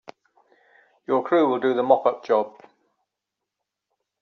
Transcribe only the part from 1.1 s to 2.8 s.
crew will do the mop up job.